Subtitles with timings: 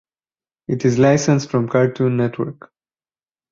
[0.67, 2.73] It is licensed from Cartoon Network.